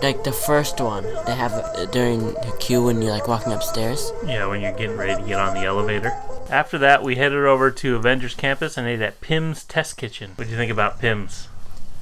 Like 0.00 0.22
the 0.22 0.30
first 0.32 0.80
one. 0.80 1.02
They 1.26 1.34
have 1.34 1.90
during 1.90 2.20
the 2.34 2.56
queue 2.60 2.84
when 2.84 3.02
you're 3.02 3.10
like 3.10 3.26
walking 3.26 3.52
upstairs. 3.52 4.12
Yeah, 4.24 4.46
when 4.46 4.60
you're 4.60 4.72
getting 4.72 4.96
ready 4.96 5.20
to 5.20 5.26
get 5.28 5.40
on 5.40 5.54
the 5.54 5.64
elevator. 5.64 6.12
After 6.48 6.78
that, 6.78 7.02
we 7.02 7.16
headed 7.16 7.44
over 7.44 7.72
to 7.72 7.96
Avengers 7.96 8.34
Campus 8.36 8.76
and 8.76 8.86
ate 8.86 9.02
at 9.02 9.20
Pym's 9.20 9.64
Test 9.64 9.96
Kitchen. 9.96 10.32
What 10.36 10.44
do 10.44 10.50
you 10.52 10.56
think 10.56 10.70
about 10.70 11.00
Pym's? 11.00 11.48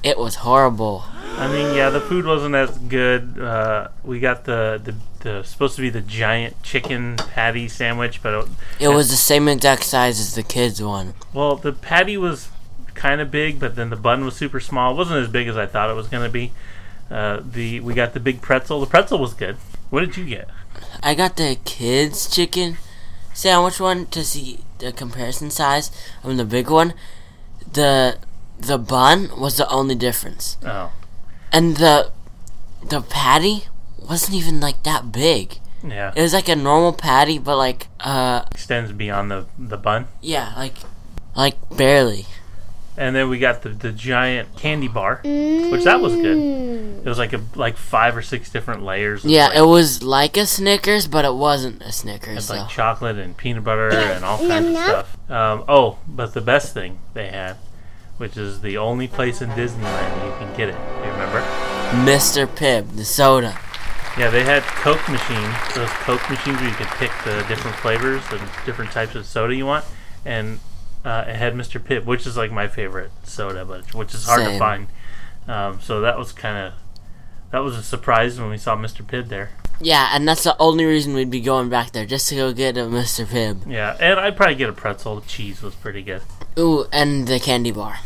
It 0.03 0.19
was 0.19 0.35
horrible. 0.35 1.05
I 1.37 1.47
mean, 1.51 1.75
yeah, 1.75 1.89
the 1.89 1.99
food 1.99 2.25
wasn't 2.25 2.53
as 2.53 2.77
good. 2.77 3.39
Uh, 3.39 3.87
we 4.03 4.19
got 4.19 4.45
the, 4.45 4.79
the 4.83 4.93
the 5.23 5.43
supposed 5.43 5.75
to 5.77 5.81
be 5.81 5.89
the 5.89 6.01
giant 6.01 6.61
chicken 6.61 7.15
patty 7.17 7.67
sandwich, 7.67 8.21
but 8.21 8.33
it, 8.35 8.49
It 8.79 8.87
was 8.89 9.09
the 9.09 9.15
same 9.15 9.47
exact 9.47 9.83
size 9.83 10.19
as 10.19 10.35
the 10.35 10.43
kids 10.43 10.83
one. 10.83 11.15
well, 11.33 11.55
the 11.55 11.73
patty 11.73 12.15
was 12.15 12.49
kind 12.97 13.21
of 13.21 13.31
big, 13.31 13.59
but 13.59 13.75
then 13.75 13.89
the 13.89 13.95
bun 13.95 14.25
was 14.25 14.35
super 14.35 14.59
small. 14.59 14.91
It 14.93 14.97
wasn't 14.97 15.19
as 15.23 15.29
big 15.29 15.47
as 15.47 15.55
I 15.55 15.65
thought 15.65 15.89
it 15.89 15.95
was 15.95 16.07
gonna 16.07 16.29
be. 16.29 16.51
Uh, 17.09 17.39
the 17.41 17.79
we 17.79 17.93
got 17.93 18.13
the 18.13 18.19
big 18.19 18.41
pretzel. 18.41 18.81
The 18.81 18.85
pretzel 18.87 19.19
was 19.19 19.33
good. 19.33 19.55
What 19.89 20.01
did 20.01 20.17
you 20.17 20.25
get? 20.25 20.49
I 21.01 21.15
got 21.15 21.37
the 21.37 21.57
kids 21.63 22.29
chicken 22.29 22.77
sandwich 23.33 23.79
one 23.79 24.07
to 24.07 24.23
see 24.23 24.59
the 24.79 24.91
comparison 24.91 25.49
size 25.49 25.89
of 26.23 26.35
the 26.37 26.43
big 26.45 26.69
one. 26.69 26.93
The 27.71 28.17
the 28.59 28.77
bun 28.77 29.29
was 29.39 29.57
the 29.57 29.69
only 29.69 29.95
difference. 29.95 30.57
Oh, 30.65 30.91
And 31.53 31.77
the 31.77 32.11
the 32.89 33.01
patty 33.01 33.65
wasn't 34.09 34.35
even 34.35 34.59
like 34.59 34.83
that 34.83 35.11
big. 35.11 35.59
yeah, 35.83 36.11
It 36.15 36.21
was 36.21 36.33
like 36.33 36.49
a 36.49 36.55
normal 36.55 36.93
patty, 36.93 37.37
but 37.39 37.57
like 37.57 37.87
uh 37.99 38.43
extends 38.51 38.91
beyond 38.91 39.31
the 39.31 39.45
the 39.57 39.77
bun. 39.77 40.07
yeah, 40.21 40.53
like 40.57 40.75
like 41.35 41.55
barely. 41.69 42.25
And 42.97 43.15
then 43.15 43.29
we 43.29 43.37
got 43.37 43.61
the, 43.61 43.69
the 43.69 43.91
giant 43.91 44.55
candy 44.57 44.87
bar, 44.87 45.21
which 45.23 45.83
that 45.83 46.01
was 46.01 46.15
good. 46.15 46.37
It 47.05 47.07
was 47.07 47.19
like 47.19 47.31
a 47.33 47.41
like 47.55 47.77
five 47.77 48.17
or 48.17 48.23
six 48.23 48.49
different 48.49 48.83
layers. 48.83 49.23
of, 49.23 49.29
Yeah, 49.29 49.49
like, 49.49 49.57
it 49.57 49.65
was 49.65 50.01
like 50.01 50.35
a 50.35 50.47
Snickers, 50.47 51.07
but 51.07 51.23
it 51.23 51.35
wasn't 51.35 51.81
a 51.83 51.91
Snickers. 51.91 52.37
It's 52.37 52.47
So. 52.47 52.55
like 52.55 52.69
chocolate 52.69 53.17
and 53.17 53.37
peanut 53.37 53.63
butter 53.63 53.91
and 53.91 54.25
all 54.25 54.39
kinds 54.39 54.69
of 54.69 54.75
stuff. 54.75 55.17
Um, 55.29 55.63
oh, 55.67 55.99
but 56.07 56.33
the 56.33 56.41
best 56.41 56.73
thing 56.73 56.97
they 57.13 57.27
had, 57.27 57.57
which 58.17 58.35
is 58.35 58.61
the 58.61 58.77
only 58.77 59.07
place 59.07 59.41
in 59.43 59.49
Disneyland 59.51 60.25
you 60.25 60.31
can 60.39 60.57
get 60.57 60.69
it. 60.69 60.75
You 61.05 61.11
remember? 61.11 61.41
Mr. 62.03 62.47
Pibb, 62.47 62.95
the 62.95 63.05
soda. 63.05 63.57
Yeah, 64.17 64.31
they 64.31 64.43
had 64.43 64.63
Coke 64.63 65.07
machines. 65.07 65.53
Those 65.75 65.89
Coke 66.01 66.27
machines 66.31 66.57
where 66.59 66.69
you 66.69 66.75
could 66.75 66.87
pick 66.97 67.11
the 67.23 67.45
different 67.47 67.77
flavors 67.77 68.23
and 68.31 68.41
different 68.65 68.91
types 68.91 69.13
of 69.13 69.27
soda 69.27 69.53
you 69.53 69.67
want, 69.67 69.85
and 70.25 70.59
uh, 71.07 71.23
it 71.25 71.37
had 71.37 71.53
Mr. 71.53 71.79
Pibb, 71.79 72.03
which 72.03 72.27
is 72.27 72.35
like 72.35 72.51
my 72.51 72.67
favorite 72.67 73.11
soda, 73.23 73.63
but 73.63 73.93
which 73.93 74.13
is 74.13 74.25
hard 74.25 74.43
to 74.43 74.59
find. 74.59 74.87
Um, 75.47 75.79
so 75.79 76.01
that 76.01 76.17
was 76.17 76.33
kind 76.33 76.57
of 76.57 76.73
that 77.51 77.59
was 77.59 77.77
a 77.77 77.83
surprise 77.83 78.37
when 78.37 78.49
we 78.49 78.57
saw 78.57 78.75
Mr. 78.75 79.05
Pibb 79.05 79.29
there. 79.29 79.51
Yeah, 79.79 80.09
and 80.11 80.27
that's 80.27 80.43
the 80.43 80.57
only 80.59 80.83
reason 80.83 81.13
we'd 81.13 81.31
be 81.31 81.39
going 81.39 81.69
back 81.69 81.91
there, 81.91 82.05
just 82.05 82.27
to 82.29 82.35
go 82.35 82.51
get 82.51 82.75
a 82.77 82.81
Mr. 82.81 83.25
Pibb. 83.25 83.71
Yeah, 83.71 83.95
and 84.01 84.19
I'd 84.19 84.35
probably 84.35 84.55
get 84.55 84.67
a 84.67 84.73
pretzel. 84.73 85.21
The 85.21 85.27
cheese 85.27 85.61
was 85.61 85.75
pretty 85.75 86.01
good. 86.01 86.23
Ooh, 86.59 86.85
and 86.91 87.25
the 87.25 87.39
candy 87.39 87.71
bar. 87.71 87.99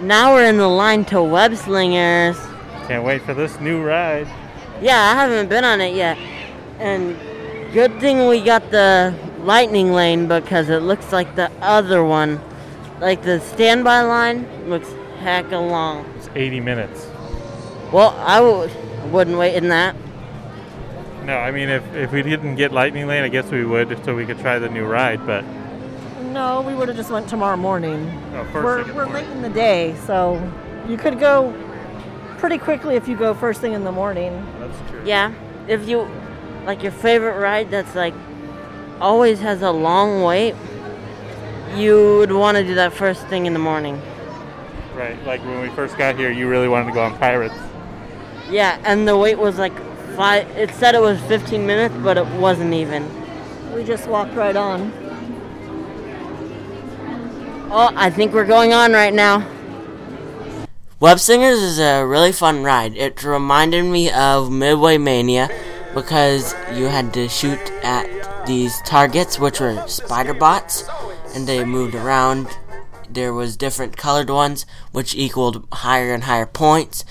Now 0.00 0.34
we're 0.34 0.46
in 0.46 0.56
the 0.56 0.66
line 0.66 1.04
to 1.06 1.22
Web 1.22 1.54
Slingers. 1.54 2.36
Can't 2.88 3.04
wait 3.04 3.22
for 3.22 3.34
this 3.34 3.60
new 3.60 3.80
ride. 3.80 4.26
Yeah, 4.80 4.98
I 4.98 5.14
haven't 5.14 5.48
been 5.48 5.62
on 5.62 5.80
it 5.80 5.94
yet. 5.94 6.18
And 6.80 7.16
good 7.72 8.00
thing 8.00 8.26
we 8.26 8.40
got 8.40 8.72
the 8.72 9.14
lightning 9.42 9.92
lane 9.92 10.28
because 10.28 10.68
it 10.68 10.82
looks 10.82 11.12
like 11.12 11.34
the 11.36 11.50
other 11.60 12.04
one. 12.04 12.40
Like 13.00 13.22
the 13.22 13.40
standby 13.40 14.02
line 14.02 14.68
looks 14.68 14.88
heck 15.20 15.50
long. 15.50 16.04
It's 16.16 16.28
80 16.34 16.60
minutes. 16.60 17.06
Well, 17.92 18.10
I 18.20 18.38
w- 18.38 18.70
wouldn't 19.10 19.36
wait 19.38 19.54
in 19.56 19.68
that. 19.68 19.96
No, 21.24 21.36
I 21.36 21.50
mean 21.52 21.68
if 21.68 21.82
if 21.94 22.10
we 22.12 22.22
didn't 22.22 22.56
get 22.56 22.72
Lightning 22.72 23.06
Lane, 23.06 23.22
I 23.22 23.28
guess 23.28 23.48
we 23.50 23.64
would, 23.64 24.04
so 24.04 24.14
we 24.14 24.26
could 24.26 24.38
try 24.40 24.58
the 24.58 24.68
new 24.68 24.84
ride. 24.84 25.24
But 25.26 25.44
No, 26.32 26.62
we 26.62 26.74
would 26.74 26.88
have 26.88 26.96
just 26.96 27.10
went 27.10 27.28
tomorrow 27.28 27.56
morning. 27.56 28.10
oh, 28.34 28.44
first 28.44 28.54
We're, 28.64 28.84
thing 28.84 28.94
we're 28.96 29.06
the 29.06 29.12
late 29.12 29.28
in 29.28 29.42
the 29.42 29.50
day, 29.50 29.94
so 30.06 30.40
you 30.88 30.96
could 30.96 31.20
go 31.20 31.52
pretty 32.38 32.58
quickly 32.58 32.96
if 32.96 33.06
you 33.06 33.16
go 33.16 33.34
first 33.34 33.60
thing 33.60 33.72
in 33.72 33.84
the 33.84 33.92
morning. 33.92 34.32
morning. 34.32 34.60
That's 34.60 34.90
true. 34.90 35.02
Yeah, 35.04 35.32
if 35.68 35.88
you 35.88 36.08
like 36.66 36.82
your 36.82 36.92
favorite 36.92 37.38
ride 37.38 37.70
that's 37.70 37.94
like 37.94 38.14
always 39.02 39.40
has 39.40 39.62
a 39.62 39.70
long 39.72 40.22
wait, 40.22 40.54
you 41.74 42.18
would 42.18 42.32
want 42.32 42.56
to 42.56 42.64
do 42.64 42.76
that 42.76 42.92
first 42.92 43.26
thing 43.26 43.46
in 43.46 43.52
the 43.52 43.58
morning. 43.58 44.00
Right, 44.94 45.20
like 45.26 45.44
when 45.44 45.60
we 45.60 45.68
first 45.70 45.98
got 45.98 46.16
here, 46.16 46.30
you 46.30 46.48
really 46.48 46.68
wanted 46.68 46.86
to 46.86 46.92
go 46.92 47.02
on 47.02 47.18
Pirates. 47.18 47.54
Yeah, 48.48 48.80
and 48.84 49.06
the 49.08 49.16
wait 49.16 49.38
was 49.38 49.58
like 49.58 49.76
five. 50.14 50.48
It 50.56 50.70
said 50.70 50.94
it 50.94 51.00
was 51.00 51.20
15 51.22 51.66
minutes, 51.66 51.94
but 52.02 52.16
it 52.16 52.26
wasn't 52.38 52.74
even. 52.74 53.02
We 53.74 53.82
just 53.84 54.06
walked 54.06 54.34
right 54.34 54.54
on. 54.54 54.92
Oh, 57.74 57.90
I 57.96 58.10
think 58.10 58.34
we're 58.34 58.44
going 58.44 58.72
on 58.72 58.92
right 58.92 59.14
now. 59.14 59.48
Web 61.00 61.18
Slingers 61.18 61.58
is 61.58 61.80
a 61.80 62.04
really 62.04 62.30
fun 62.30 62.62
ride. 62.62 62.94
It 62.94 63.24
reminded 63.24 63.84
me 63.84 64.12
of 64.12 64.52
Midway 64.52 64.98
Mania 64.98 65.48
because 65.94 66.54
you 66.74 66.84
had 66.84 67.12
to 67.14 67.28
shoot 67.28 67.58
at 67.82 68.06
these 68.46 68.80
targets, 68.82 69.38
which 69.38 69.60
were 69.60 69.86
spider 69.88 70.34
bots, 70.34 70.84
and 71.34 71.46
they 71.46 71.64
moved 71.64 71.94
around. 71.94 72.48
There 73.08 73.32
was 73.32 73.56
different 73.56 73.96
colored 73.96 74.30
ones, 74.30 74.66
which 74.90 75.14
equaled 75.14 75.66
higher 75.72 76.14
and 76.14 76.24
higher 76.24 76.46
points. 76.46 77.04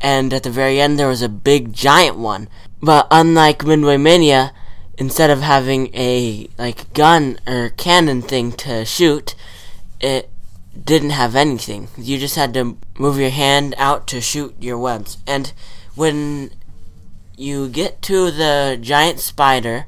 And 0.00 0.32
at 0.32 0.42
the 0.42 0.50
very 0.50 0.80
end, 0.80 0.98
there 0.98 1.08
was 1.08 1.22
a 1.22 1.28
big 1.28 1.72
giant 1.72 2.16
one. 2.16 2.48
But 2.80 3.08
unlike 3.10 3.64
Midway 3.64 3.96
Mania, 3.96 4.52
instead 4.96 5.30
of 5.30 5.40
having 5.40 5.94
a 5.94 6.48
like 6.58 6.92
gun 6.92 7.38
or 7.46 7.70
cannon 7.70 8.22
thing 8.22 8.52
to 8.52 8.84
shoot, 8.84 9.34
it 10.00 10.30
didn't 10.84 11.10
have 11.10 11.34
anything. 11.34 11.88
You 11.96 12.18
just 12.18 12.36
had 12.36 12.54
to 12.54 12.76
move 12.98 13.18
your 13.18 13.30
hand 13.30 13.74
out 13.78 14.06
to 14.08 14.20
shoot 14.20 14.54
your 14.60 14.78
webs. 14.78 15.18
And 15.26 15.52
when 15.94 16.52
you 17.36 17.68
get 17.68 18.02
to 18.02 18.30
the 18.30 18.78
giant 18.80 19.20
spider, 19.20 19.86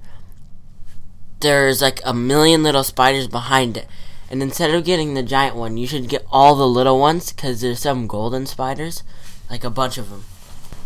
there's 1.40 1.82
like 1.82 2.00
a 2.04 2.14
million 2.14 2.62
little 2.62 2.85
spiders 2.85 3.28
behind 3.28 3.76
it. 3.76 3.87
And 4.30 4.42
instead 4.42 4.70
of 4.70 4.85
getting 4.85 5.14
the 5.14 5.23
giant 5.23 5.56
one, 5.56 5.76
you 5.76 5.87
should 5.87 6.09
get 6.09 6.25
all 6.30 6.54
the 6.54 6.68
little 6.68 6.99
ones 6.99 7.32
because 7.32 7.61
there's 7.61 7.80
some 7.80 8.06
golden 8.06 8.47
spiders, 8.47 9.02
like 9.50 9.64
a 9.64 9.70
bunch 9.70 9.99
of 9.99 10.11
them. 10.11 10.25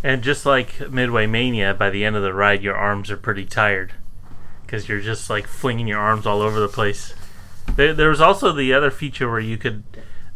And 0.02 0.22
just 0.22 0.46
like 0.46 0.90
Midway 0.90 1.26
Mania, 1.26 1.74
by 1.74 1.90
the 1.90 2.04
end 2.04 2.16
of 2.16 2.22
the 2.22 2.32
ride, 2.32 2.62
your 2.62 2.76
arms 2.76 3.10
are 3.10 3.16
pretty 3.16 3.44
tired 3.44 3.92
because 4.62 4.88
you're 4.88 5.00
just 5.00 5.28
like 5.28 5.46
flinging 5.46 5.86
your 5.86 5.98
arms 5.98 6.26
all 6.26 6.40
over 6.40 6.58
the 6.58 6.68
place. 6.68 7.14
There, 7.76 7.92
there 7.92 8.08
was 8.08 8.20
also 8.20 8.52
the 8.52 8.72
other 8.72 8.90
feature 8.90 9.30
where 9.30 9.40
you 9.40 9.56
could 9.56 9.82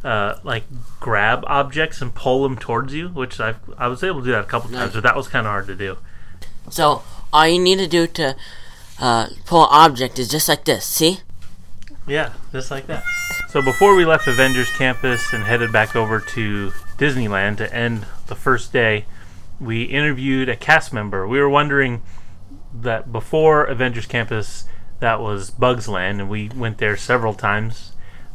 uh, 0.05 0.39
like 0.43 0.65
grab 1.01 1.45
objects 1.47 2.01
and 2.01 2.15
pull 2.15 2.43
them 2.43 2.57
towards 2.57 2.95
you, 2.95 3.09
which 3.09 3.41
I 3.41 3.55
I 3.77 3.89
was 3.89 4.03
able 4.03 4.21
to 4.21 4.27
do 4.27 4.33
that 4.33 4.45
a 4.45 4.47
couple 4.47 4.71
times, 4.71 4.95
but 4.95 5.03
that 5.03 5.17
was 5.17 5.29
kind 5.29 5.47
of 5.47 5.51
hard 5.51 5.67
to 5.67 5.75
do. 5.75 5.99
So 6.71 7.03
all 7.33 7.49
you 7.49 7.59
need 7.59 7.79
to 7.79 7.89
do 7.89 8.07
to 8.07 8.37
uh, 9.01 9.29
pull 9.45 9.67
object 9.71 10.19
is 10.19 10.29
just 10.29 10.49
like 10.49 10.65
this. 10.65 10.85
See? 10.85 11.21
Yeah, 12.07 12.33
just 12.53 12.71
like 12.71 12.87
that. 12.87 13.05
So 13.49 13.63
before 13.63 13.95
we 13.95 14.05
left 14.05 14.27
Avengers 14.27 14.71
Campus 14.73 15.33
and 15.33 15.45
headed 15.45 15.73
back 15.73 15.95
over 15.97 16.21
to 16.21 16.73
Disneyland 16.97 17.59
to 17.59 17.75
end 17.75 18.07
the 18.27 18.35
first 18.35 18.73
day, 18.73 19.05
we 19.61 19.85
interviewed 19.85 20.49
a 20.49 20.57
cast 20.57 20.93
member. 20.93 21.27
We 21.27 21.39
were 21.41 21.49
wondering 21.49 22.03
that 22.75 23.13
before 23.13 23.65
Avengers 23.65 24.07
Campus, 24.07 24.65
that 25.01 25.21
was 25.21 25.51
Bugs 25.51 25.89
Land, 25.89 26.21
and 26.21 26.31
we 26.31 26.49
went 26.49 26.79
there 26.79 26.97
several 26.97 27.35
times 27.35 27.93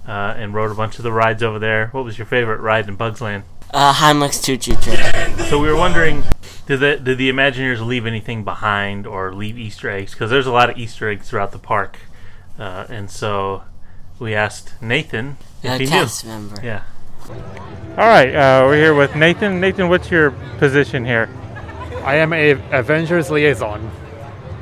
uh, 0.08 0.34
and 0.38 0.53
rode 0.53 0.72
a 0.72 0.75
bunch 0.75 0.98
of 0.98 1.03
the 1.03 1.12
rides 1.12 1.43
over 1.43 1.60
there. 1.60 1.88
What 1.88 2.03
was 2.05 2.17
your 2.17 2.27
favorite 2.27 2.60
ride 2.60 2.88
in 2.88 2.96
Bugs 2.96 3.22
Land? 3.22 3.43
Uh, 3.72 3.93
Heimlich's 3.93 4.41
Choo 4.41 4.58
Choo 4.58 4.75
Train. 4.75 5.38
So 5.50 5.60
we 5.60 5.67
were 5.67 5.75
wondering, 5.75 6.24
did 6.67 6.79
the 6.79 6.98
did 6.98 7.17
the 7.17 7.29
Imagineers 7.29 7.86
leave 7.86 8.05
anything 8.05 8.43
behind 8.43 9.05
or 9.05 9.34
leave 9.34 9.58
Easter 9.58 9.89
eggs? 9.89 10.13
Because 10.13 10.29
there's 10.29 10.48
a 10.48 10.51
lot 10.51 10.70
of 10.70 10.77
Easter 10.77 11.10
eggs 11.10 11.29
throughout 11.29 11.51
the 11.51 11.60
park, 11.60 11.98
uh, 12.58 12.86
and 12.89 13.10
so 13.10 13.63
we 14.20 14.34
asked 14.34 14.74
Nathan 14.82 15.38
if 15.62 15.72
A 15.72 15.77
he 15.77 15.88
cast 15.88 16.25
knew. 16.25 16.32
member. 16.32 16.62
Yeah. 16.63 16.84
All 17.98 18.08
right, 18.08 18.34
uh, 18.34 18.63
we're 18.65 18.77
here 18.77 18.93
with 18.96 19.15
Nathan. 19.15 19.60
Nathan, 19.62 19.88
what's 19.88 20.10
your 20.12 20.32
position 20.58 21.05
here? 21.05 21.29
I 22.03 22.15
am 22.15 22.34
a 22.34 22.51
Avengers 22.77 23.29
liaison. 23.32 23.89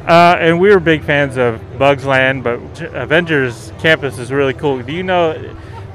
Uh, 0.06 0.36
and 0.40 0.60
we 0.60 0.70
were 0.70 0.80
big 0.80 1.04
fans 1.04 1.38
of 1.38 1.62
Bugs 1.78 2.06
Land, 2.06 2.44
but 2.44 2.60
Avengers 2.82 3.72
Campus 3.80 4.18
is 4.18 4.32
really 4.32 4.54
cool. 4.54 4.82
Do 4.82 4.92
you 4.94 5.04
know? 5.04 5.34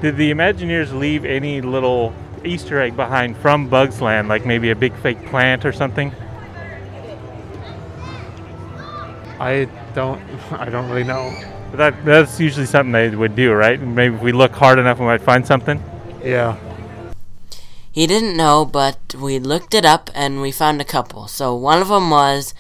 Did 0.01 0.17
the 0.17 0.31
Imagineers 0.31 0.93
leave 0.97 1.25
any 1.25 1.61
little 1.61 2.15
Easter 2.47 2.81
egg 2.81 2.97
behind 2.97 3.37
from 3.37 3.69
Bugs 3.69 4.01
Land, 4.01 4.29
like 4.29 4.47
maybe 4.47 4.71
a 4.71 4.77
big 4.77 4.95
fake 4.97 5.25
plant 5.27 5.65
or 5.65 5.73
something? 5.73 6.13
I 9.39 9.69
don't. 9.95 10.23
I 10.53 10.69
don't 10.71 10.89
really 10.89 11.05
know. 11.05 11.35
That 11.73 12.05
that's 12.05 12.41
usually 12.41 12.67
something 12.67 12.93
they 12.93 13.15
would 13.15 13.37
do, 13.37 13.53
right? 13.53 13.81
Maybe 13.81 14.15
if 14.15 14.23
we 14.23 14.33
look 14.33 14.53
hard 14.53 14.79
enough, 14.79 14.99
we 14.99 15.07
might 15.07 15.21
find 15.23 15.47
something. 15.47 15.83
Yeah. 16.23 16.57
He 17.91 18.07
didn't 18.07 18.37
know, 18.37 18.65
but 18.65 19.15
we 19.15 19.39
looked 19.39 19.73
it 19.73 19.87
up 19.87 20.11
and 20.15 20.43
we 20.43 20.53
found 20.53 20.81
a 20.81 20.85
couple. 20.85 21.29
So 21.29 21.55
one 21.55 21.81
of 21.81 21.89
them 21.89 22.11
was 22.11 22.53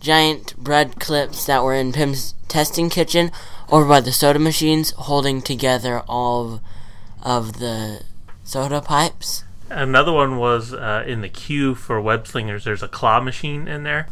giant 0.00 0.56
bread 0.56 0.98
clips 0.98 1.44
that 1.46 1.62
were 1.62 1.74
in 1.74 1.92
Pym's 1.92 2.34
testing 2.48 2.88
kitchen 2.88 3.30
over 3.70 3.86
by 3.86 4.00
the 4.00 4.12
soda 4.12 4.38
machines, 4.38 4.92
holding 4.92 5.42
together 5.42 6.02
all 6.08 6.54
of, 6.54 6.60
of 7.22 7.58
the 7.58 8.02
soda 8.48 8.80
pipes. 8.80 9.44
Another 9.68 10.12
one 10.12 10.38
was 10.38 10.72
uh, 10.72 11.04
in 11.06 11.20
the 11.20 11.28
queue 11.28 11.74
for 11.74 12.00
web 12.00 12.26
slingers. 12.26 12.64
There's 12.64 12.82
a 12.82 12.88
claw 12.88 13.20
machine 13.20 13.68
in 13.68 13.82
there, 13.82 14.08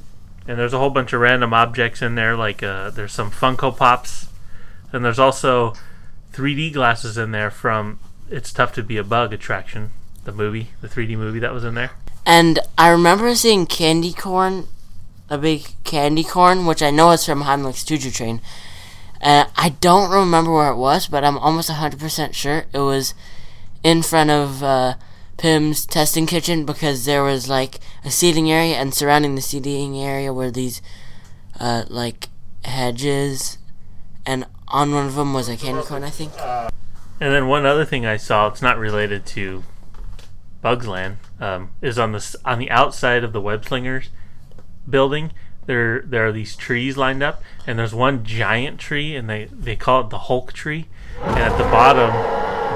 and 0.47 0.59
there's 0.59 0.75
a 0.75 0.79
whole 0.79 0.91
bunch 0.91 1.15
of 1.15 1.23
random 1.23 1.55
objects 1.55 2.03
in 2.03 2.15
there. 2.15 2.37
Like 2.37 2.63
uh, 2.63 2.91
there's 2.91 3.13
some 3.13 3.31
Funko 3.31 3.75
Pops, 3.75 4.29
and 4.93 5.03
there's 5.03 5.19
also 5.19 5.73
3D 6.35 6.75
glasses 6.75 7.17
in 7.17 7.31
there 7.31 7.51
from 7.51 7.99
"It's 8.31 8.53
Tough 8.53 8.75
to 8.75 8.83
Be 8.83 8.99
a 8.99 9.05
Bug" 9.05 9.33
attraction, 9.33 9.91
the 10.25 10.33
movie, 10.33 10.69
the 10.83 10.89
3D 10.89 11.17
movie 11.17 11.39
that 11.39 11.55
was 11.55 11.65
in 11.65 11.75
there. 11.75 11.93
And 12.27 12.59
I 12.77 12.91
remember 12.91 13.35
seeing 13.35 13.65
candy 13.65 14.13
corn, 14.13 14.67
a 15.31 15.39
big 15.39 15.69
candy 15.85 16.25
corn, 16.25 16.67
which 16.67 16.83
I 16.83 16.91
know 16.91 17.11
is 17.13 17.25
from 17.25 17.43
Heimlich's 17.43 17.85
Choo 17.85 18.11
Train. 18.11 18.43
And 19.19 19.49
I 19.57 19.71
don't 19.71 20.11
remember 20.11 20.53
where 20.53 20.71
it 20.71 20.77
was, 20.77 21.07
but 21.07 21.25
I'm 21.25 21.39
almost 21.39 21.71
100% 21.71 22.35
sure 22.35 22.67
it 22.71 22.79
was 22.79 23.15
in 23.87 24.03
front 24.03 24.31
of 24.31 24.65
uh, 24.65 24.95
Pym's 25.39 25.87
testing 25.87 26.27
kitchen 26.27 26.67
because 26.67 27.05
there 27.05 27.23
was 27.23 27.49
like 27.49 27.79
a 28.05 28.11
seating 28.11 28.51
area, 28.51 28.75
and 28.75 28.93
surrounding 28.93 29.37
the 29.37 29.41
seating 29.41 29.97
area 29.97 30.33
were 30.33 30.51
these 30.51 30.83
uh, 31.61 31.85
like 31.89 32.29
hedges, 32.65 33.59
and 34.27 34.45
on 34.67 34.91
one 34.91 35.07
of 35.07 35.15
them 35.15 35.33
was 35.33 35.49
a 35.49 35.57
candy 35.57 35.83
corn, 35.83 36.03
I 36.03 36.11
think. 36.11 36.33
And 37.21 37.33
then 37.33 37.47
one 37.47 37.65
other 37.65 37.85
thing 37.85 38.05
I 38.05 38.17
saw, 38.17 38.49
it's 38.49 38.61
not 38.61 38.77
related 38.77 39.25
to 39.27 39.63
Bugs 40.63 40.89
Land, 40.89 41.19
um, 41.39 41.71
is 41.81 41.97
on 41.97 42.11
the 42.11 42.37
on 42.45 42.59
the 42.59 42.71
outside 42.73 43.23
of 43.23 43.33
the 43.33 43.41
Web 43.41 43.65
Slingers 43.65 44.09
building. 44.91 45.31
There 45.67 46.01
there 46.01 46.27
are 46.27 46.33
these 46.33 46.57
trees 46.57 46.97
lined 46.97 47.23
up, 47.23 47.41
and 47.69 47.79
there's 47.79 47.95
one 47.95 48.25
giant 48.25 48.81
tree, 48.81 49.15
and 49.15 49.31
they 49.31 49.45
they 49.45 49.77
call 49.77 50.01
it 50.01 50.11
the 50.11 50.27
Hulk 50.27 50.53
tree. 50.53 50.89
And 51.23 51.39
at 51.39 51.57
the 51.57 51.65
bottom, 51.65 52.11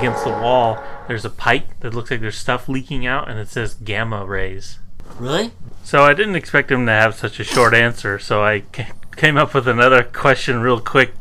against 0.01 0.25
the 0.25 0.31
wall, 0.31 0.83
there's 1.11 1.25
a 1.25 1.31
pipe 1.31 1.67
that 1.81 1.93
looks 1.93 2.09
like 2.13 2.21
there's 2.21 2.39
stuff 2.39 2.69
leaking 2.69 3.05
out, 3.05 3.29
and 3.29 3.37
it 3.37 3.49
says 3.49 3.75
gamma 3.75 4.25
rays. 4.25 4.79
Really? 5.19 5.51
So 5.83 6.05
I 6.05 6.15
didn't 6.15 6.37
expect 6.37 6.71
him 6.71 6.87
to 6.87 6.93
have 6.93 7.17
such 7.17 7.41
a 7.41 7.45
short 7.45 7.75
answer, 7.75 8.17
so 8.21 8.45
I 8.45 8.63
came 9.17 9.37
up 9.37 9.53
with 9.53 9.67
another 9.67 10.05
question 10.05 10.61
real 10.61 10.79
quick. 10.79 11.13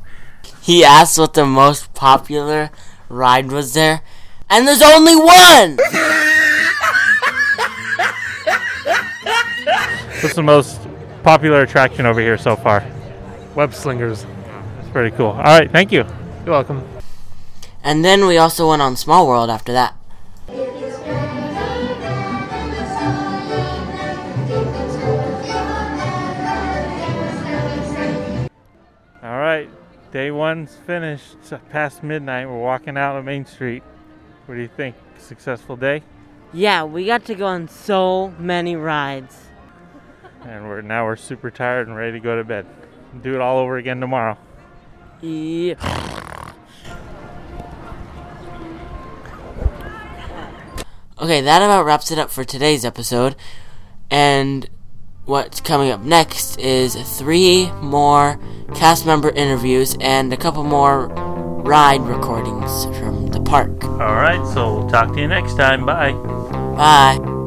He 0.62 0.86
asked 0.86 1.18
what 1.18 1.34
the 1.34 1.44
most 1.44 1.92
popular 1.96 2.70
ride 3.10 3.52
was 3.52 3.74
there, 3.74 4.04
and 4.48 4.68
there's 4.68 4.84
only 4.84 5.16
one! 5.16 5.80
What's 10.22 10.36
the 10.36 10.44
most 10.44 10.80
popular 11.24 11.64
attraction 11.64 12.06
over 12.06 12.22
here 12.22 12.38
so 12.38 12.56
far? 12.56 12.86
Web 13.56 13.74
slingers. 13.74 14.24
That's 14.76 14.90
pretty 14.90 15.18
cool. 15.18 15.30
All 15.30 15.58
right, 15.60 15.72
thank 15.72 15.92
you. 15.92 16.06
You're 16.46 16.54
welcome. 16.54 16.88
And 17.84 18.04
then 18.04 18.26
we 18.28 18.38
also 18.38 18.70
went 18.70 18.82
on 18.82 18.96
Small 18.96 19.28
World 19.28 19.50
after 19.50 19.72
that. 19.74 19.96
All 29.22 29.38
right, 29.38 29.70
day 30.12 30.32
one's 30.32 30.76
finished. 30.76 31.36
It's 31.42 31.54
past 31.70 32.04
midnight. 32.04 32.48
We're 32.48 32.58
walking 32.58 32.98
out 32.98 33.16
on 33.16 33.26
Main 33.26 33.46
Street. 33.46 33.84
What 34.46 34.56
do 34.56 34.62
you 34.62 34.68
think? 34.68 34.96
Successful 35.18 35.76
day? 35.76 36.04
Yeah, 36.52 36.84
we 36.84 37.06
got 37.06 37.26
to 37.26 37.36
go 37.36 37.46
on 37.46 37.68
so 37.68 38.34
many 38.40 38.76
rides. 38.76 39.38
And 40.42 40.68
we're 40.68 40.82
now 40.82 41.06
we're 41.06 41.16
super 41.16 41.52
tired 41.52 41.88
and 41.88 41.96
ready 41.96 42.14
to 42.14 42.20
go 42.20 42.38
to 42.38 42.44
bed. 42.44 42.66
Do 43.22 43.36
it 43.36 43.42
all 43.42 43.60
over 43.60 43.78
again 43.78 44.00
tomorrow. 44.00 44.38
Yeah. 45.22 45.76
Okay, 51.30 51.42
that 51.42 51.62
about 51.62 51.86
wraps 51.86 52.10
it 52.10 52.18
up 52.18 52.32
for 52.32 52.44
today's 52.44 52.84
episode. 52.84 53.36
And 54.10 54.68
what's 55.26 55.62
coming 55.62 55.92
up 55.92 56.02
next 56.02 56.58
is 56.58 56.96
three 57.20 57.70
more 57.84 58.40
cast 58.74 59.06
member 59.06 59.30
interviews 59.30 59.96
and 60.02 60.34
a 60.34 60.38
couple 60.38 60.64
more 60.64 61.06
ride 61.06 62.02
recordings 62.02 62.86
from 62.98 63.28
the 63.28 63.42
park. 63.42 63.84
All 63.84 64.16
right, 64.16 64.44
so 64.56 64.80
we'll 64.80 64.90
talk 64.90 65.14
to 65.14 65.22
you 65.22 65.28
next 65.28 65.54
time. 65.54 65.86
Bye. 65.86 66.14
Bye. 66.14 67.39